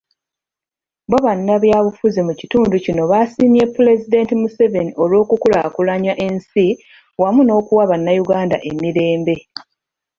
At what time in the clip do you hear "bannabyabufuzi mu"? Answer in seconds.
1.25-2.33